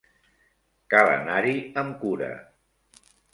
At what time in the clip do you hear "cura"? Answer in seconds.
2.05-2.31